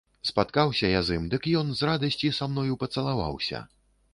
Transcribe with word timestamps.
Спаткаўся 0.27 0.89
я 0.91 1.01
з 1.09 1.17
ім, 1.19 1.27
дык 1.33 1.45
ён 1.61 1.69
з 1.81 1.91
радасці 1.91 2.33
са 2.39 2.51
мною 2.55 2.81
пацалаваўся. 2.85 3.63